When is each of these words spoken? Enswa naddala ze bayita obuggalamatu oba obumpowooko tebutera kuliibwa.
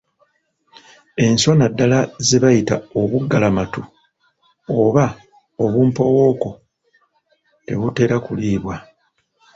Enswa 1.25 1.53
naddala 1.57 1.99
ze 2.27 2.37
bayita 2.43 2.75
obuggalamatu 3.01 3.81
oba 4.83 5.05
obumpowooko 5.63 6.49
tebutera 7.65 8.15
kuliibwa. 8.25 8.75